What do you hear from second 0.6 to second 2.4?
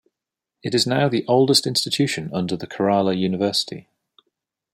It is now the oldest institution